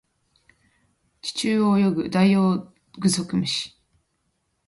[1.21, 3.77] 地中を泳ぐダイオウグソクムシ